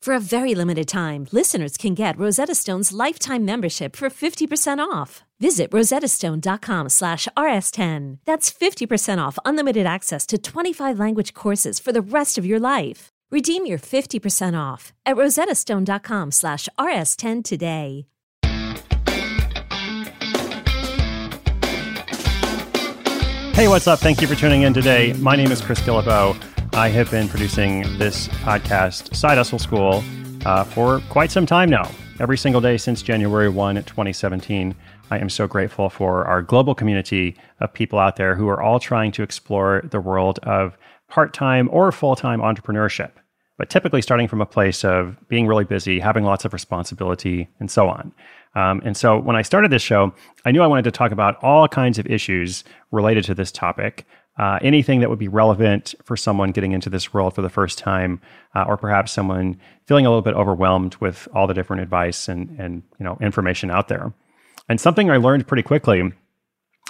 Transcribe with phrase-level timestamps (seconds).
[0.00, 5.24] For a very limited time, listeners can get Rosetta Stone's lifetime membership for 50% off.
[5.40, 8.18] Visit rosettastone.com slash rs10.
[8.24, 13.08] That's 50% off unlimited access to 25 language courses for the rest of your life.
[13.30, 18.06] Redeem your 50% off at rosettastone.com slash rs10 today.
[23.54, 24.00] Hey, what's up?
[24.00, 25.14] Thank you for tuning in today.
[25.14, 26.36] My name is Chris Guillebeau.
[26.76, 30.04] I have been producing this podcast, Side Hustle School,
[30.44, 31.90] uh, for quite some time now.
[32.20, 34.74] Every single day since January 1, 2017.
[35.10, 38.78] I am so grateful for our global community of people out there who are all
[38.78, 40.76] trying to explore the world of
[41.08, 43.12] part time or full time entrepreneurship,
[43.56, 47.70] but typically starting from a place of being really busy, having lots of responsibility, and
[47.70, 48.12] so on.
[48.54, 50.12] Um, and so when I started this show,
[50.44, 54.06] I knew I wanted to talk about all kinds of issues related to this topic.
[54.38, 57.78] Uh, anything that would be relevant for someone getting into this world for the first
[57.78, 58.20] time,
[58.54, 62.50] uh, or perhaps someone feeling a little bit overwhelmed with all the different advice and,
[62.58, 64.12] and you know information out there.
[64.68, 66.12] And something I learned pretty quickly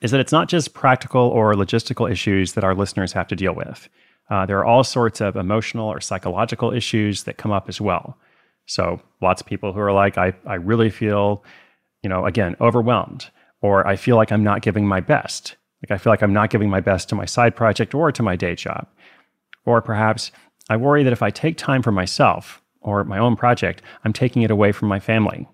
[0.00, 3.54] is that it's not just practical or logistical issues that our listeners have to deal
[3.54, 3.88] with.
[4.30, 8.16] Uh, there are all sorts of emotional or psychological issues that come up as well.
[8.66, 11.44] So lots of people who are like, I, I really feel,
[12.02, 15.56] you know, again, overwhelmed, or I feel like I'm not giving my best.
[15.82, 18.22] Like I feel like I'm not giving my best to my side project or to
[18.22, 18.86] my day job.
[19.64, 20.30] Or perhaps
[20.68, 24.42] I worry that if I take time for myself or my own project, I'm taking
[24.42, 25.48] it away from my family.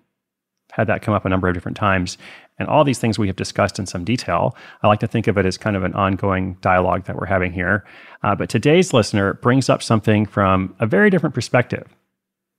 [0.71, 2.17] I've had that come up a number of different times.
[2.59, 4.55] And all these things we have discussed in some detail.
[4.83, 7.53] I like to think of it as kind of an ongoing dialogue that we're having
[7.53, 7.85] here.
[8.21, 11.87] Uh, but today's listener brings up something from a very different perspective.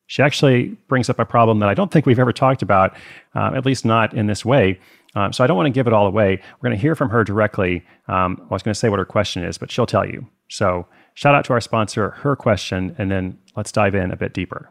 [0.06, 2.96] She actually brings up a problem that I don't think we've ever talked about,
[3.36, 4.80] uh, at least not in this way.
[5.14, 6.40] Um, so I don't want to give it all away.
[6.60, 7.84] We're going to hear from her directly.
[8.08, 10.26] Um, I was going to say what her question is, but she'll tell you.
[10.48, 14.34] So shout out to our sponsor, her question, and then let's dive in a bit
[14.34, 14.70] deeper.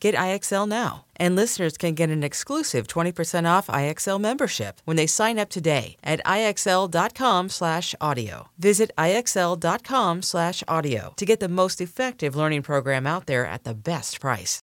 [0.00, 1.04] Get IXL now.
[1.16, 5.98] And listeners can get an exclusive 20% off IXL membership when they sign up today
[6.02, 8.48] at IXL.com/audio.
[8.58, 14.60] Visit IXL.com/audio to get the most effective learning program out there at the best price.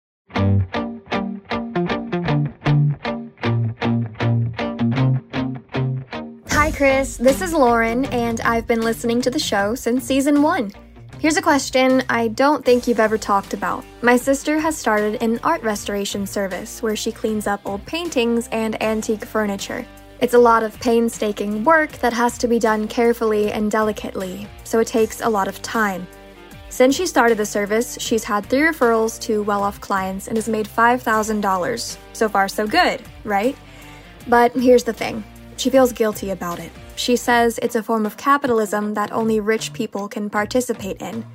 [6.52, 7.18] Hi, Chris.
[7.18, 10.72] This is Lauren, and I've been listening to the show since season one.
[11.24, 13.86] Here's a question I don't think you've ever talked about.
[14.02, 18.76] My sister has started an art restoration service where she cleans up old paintings and
[18.84, 19.88] antique furniture.
[20.20, 24.82] It's a lot of painstaking work that has to be done carefully and delicately, so
[24.82, 26.06] it takes a lot of time.
[26.68, 30.50] Since she started the service, she's had three referrals to well off clients and has
[30.50, 31.98] made $5,000.
[32.12, 33.56] So far, so good, right?
[34.28, 35.24] But here's the thing
[35.64, 36.70] she feels guilty about it.
[36.98, 41.26] She says it's a form of capitalism that only rich people can participate in.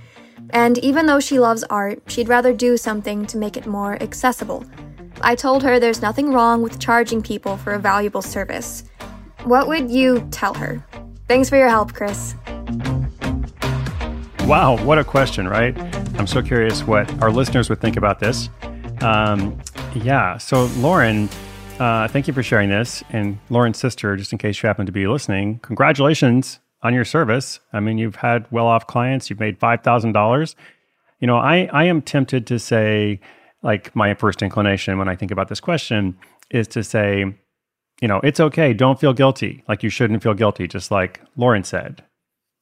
[0.50, 4.66] And even though she loves art, she'd rather do something to make it more accessible.
[5.22, 8.84] I told her there's nothing wrong with charging people for a valuable service.
[9.44, 10.84] What would you tell her?
[11.26, 12.34] Thanks for your help, Chris.
[14.40, 15.74] Wow, what a question, right?
[16.18, 18.50] I'm so curious what our listeners would think about this.
[19.00, 19.58] Um,
[19.94, 21.30] yeah, so Lauren,
[21.78, 23.02] uh, thank you for sharing this.
[23.10, 27.60] And Lauren's sister, just in case you happen to be listening, congratulations on your service.
[27.72, 30.54] I mean, you've had well off clients, you've made $5,000.
[31.20, 33.20] You know, I, I am tempted to say,
[33.62, 36.16] like, my first inclination when I think about this question
[36.50, 37.24] is to say,
[38.00, 38.72] you know, it's okay.
[38.72, 39.64] Don't feel guilty.
[39.68, 42.04] Like, you shouldn't feel guilty, just like Lauren said.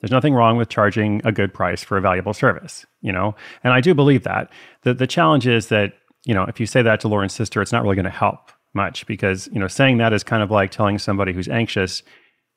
[0.00, 3.34] There's nothing wrong with charging a good price for a valuable service, you know?
[3.62, 4.50] And I do believe that.
[4.82, 7.72] The, the challenge is that, you know, if you say that to Lauren's sister, it's
[7.72, 10.70] not really going to help much because, you know, saying that is kind of like
[10.70, 12.04] telling somebody who's anxious,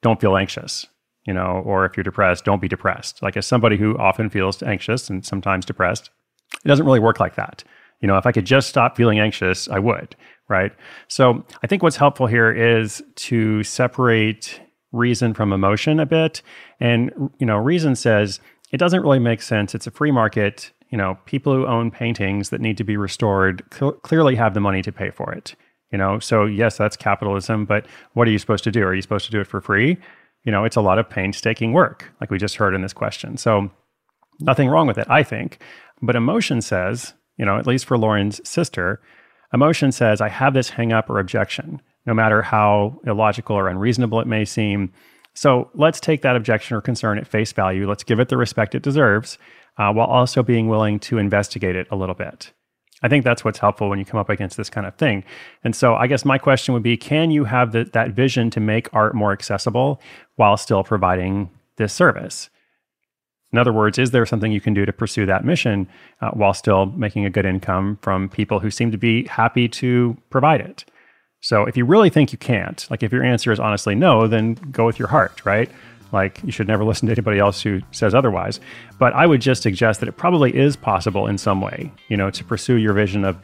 [0.03, 0.85] don't feel anxious
[1.25, 3.21] you know, or if you're depressed, don't be depressed.
[3.21, 6.09] Like as somebody who often feels anxious and sometimes depressed,
[6.65, 7.63] it doesn't really work like that.
[8.01, 10.15] You know, if I could just stop feeling anxious, I would,
[10.47, 10.71] right?
[11.07, 14.59] So I think what's helpful here is to separate
[14.91, 16.41] reason from emotion a bit.
[16.79, 18.39] And, you know, reason says
[18.71, 19.75] it doesn't really make sense.
[19.75, 20.71] It's a free market.
[20.89, 24.59] You know, people who own paintings that need to be restored cl- clearly have the
[24.59, 25.55] money to pay for it.
[25.91, 28.83] You know, so yes, that's capitalism, but what are you supposed to do?
[28.83, 29.97] Are you supposed to do it for free?
[30.43, 33.37] you know, it's a lot of painstaking work, like we just heard in this question.
[33.37, 33.69] So
[34.39, 35.59] nothing wrong with it, I think.
[36.01, 39.01] But emotion says, you know, at least for Lauren's sister,
[39.53, 44.19] emotion says, I have this hang up or objection, no matter how illogical or unreasonable
[44.21, 44.93] it may seem.
[45.33, 47.87] So let's take that objection or concern at face value.
[47.87, 49.37] Let's give it the respect it deserves
[49.77, 52.53] uh, while also being willing to investigate it a little bit.
[53.01, 55.23] I think that's what's helpful when you come up against this kind of thing.
[55.63, 58.59] And so I guess my question would be can you have the, that vision to
[58.59, 60.01] make art more accessible
[60.35, 62.49] while still providing this service?
[63.51, 65.87] In other words, is there something you can do to pursue that mission
[66.21, 70.15] uh, while still making a good income from people who seem to be happy to
[70.29, 70.85] provide it?
[71.41, 74.53] So if you really think you can't, like if your answer is honestly no, then
[74.53, 75.69] go with your heart, right?
[76.11, 78.59] Like, you should never listen to anybody else who says otherwise.
[78.97, 82.29] But I would just suggest that it probably is possible in some way, you know,
[82.31, 83.37] to pursue your vision of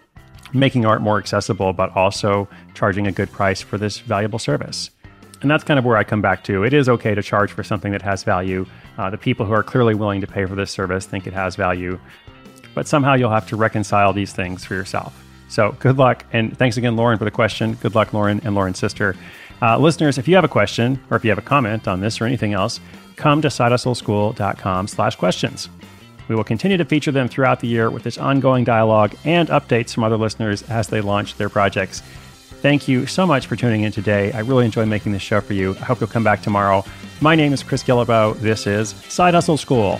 [0.54, 4.90] making art more accessible, but also charging a good price for this valuable service.
[5.42, 6.64] And that's kind of where I come back to.
[6.64, 8.66] It is okay to charge for something that has value.
[8.98, 11.56] Uh, the people who are clearly willing to pay for this service think it has
[11.56, 12.00] value.
[12.74, 15.22] But somehow you'll have to reconcile these things for yourself.
[15.48, 16.26] So good luck.
[16.34, 17.74] And thanks again, Lauren, for the question.
[17.76, 19.16] Good luck, Lauren and Lauren's sister.
[19.62, 22.20] Uh, listeners, if you have a question or if you have a comment on this
[22.20, 22.80] or anything else,
[23.16, 25.70] come to sidehustleschool.com slash questions.
[26.28, 29.94] We will continue to feature them throughout the year with this ongoing dialogue and updates
[29.94, 32.02] from other listeners as they launch their projects.
[32.62, 34.32] Thank you so much for tuning in today.
[34.32, 35.76] I really enjoy making this show for you.
[35.76, 36.84] I hope you'll come back tomorrow.
[37.22, 38.40] My name is Chris Guillebeau.
[38.40, 40.00] This is Side Hustle School.